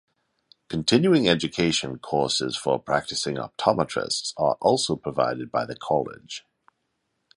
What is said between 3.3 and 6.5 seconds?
optometrists are also provided by the College.